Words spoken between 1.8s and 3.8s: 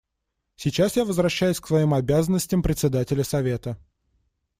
обязанностям Председателя Совета.